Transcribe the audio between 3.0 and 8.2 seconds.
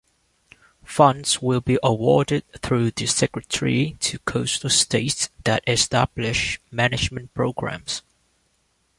Secretary to coastal states that establish management programs.